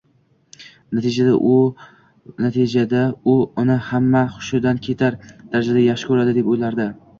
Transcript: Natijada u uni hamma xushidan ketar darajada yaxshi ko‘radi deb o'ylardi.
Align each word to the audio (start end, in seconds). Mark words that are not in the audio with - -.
Natijada 2.45 3.03
u 3.35 3.37
uni 3.65 3.77
hamma 3.91 4.25
xushidan 4.41 4.83
ketar 4.91 5.21
darajada 5.29 5.87
yaxshi 5.87 6.13
ko‘radi 6.13 6.39
deb 6.43 6.53
o'ylardi. 6.57 6.93